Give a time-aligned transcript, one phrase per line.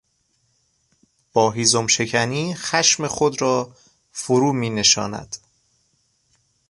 [1.33, 3.75] با هیزمشکنی خشم خود را
[4.11, 5.35] فرو مینشاند.